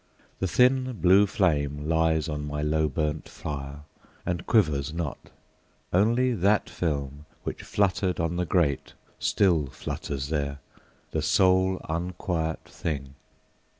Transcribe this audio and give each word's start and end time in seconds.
the 0.39 0.47
thin 0.47 0.93
blue 0.93 1.27
flame 1.27 1.87
Lies 1.87 2.27
on 2.27 2.43
my 2.47 2.63
low 2.63 2.87
burnt 2.89 3.29
fire, 3.29 3.81
and 4.25 4.47
quivers 4.47 4.91
not; 4.91 5.29
Only 5.93 6.33
that 6.33 6.67
film, 6.71 7.27
which 7.43 7.61
fluttered 7.61 8.19
on 8.19 8.35
the 8.35 8.45
grate, 8.47 8.93
Still 9.19 9.67
flutters 9.67 10.29
there, 10.29 10.57
the 11.11 11.21
sole 11.21 11.79
unquiet 11.87 12.61
thing. 12.65 13.13